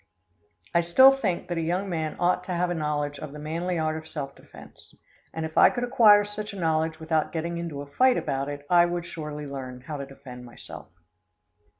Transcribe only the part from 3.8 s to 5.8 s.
of self defense, and if I